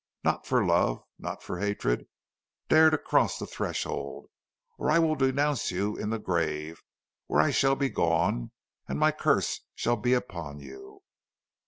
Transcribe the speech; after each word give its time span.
Not 0.23 0.47
for 0.47 0.65
love, 0.65 1.03
not 1.19 1.43
for 1.43 1.59
hatred, 1.59 2.07
dare 2.69 2.89
to 2.89 2.97
cross 2.97 3.37
the 3.37 3.45
threshold, 3.45 4.25
or 4.79 4.89
I 4.89 4.97
will 4.97 5.13
denounce 5.13 5.69
you 5.69 5.95
in 5.95 6.09
the 6.09 6.17
grave 6.17 6.81
where 7.27 7.39
I 7.39 7.51
shall 7.51 7.75
be 7.75 7.89
gone, 7.91 8.49
and 8.87 8.97
my 8.97 9.11
curse 9.11 9.59
shall 9.75 9.97
be 9.97 10.13
upon 10.13 10.57
you." 10.59 11.03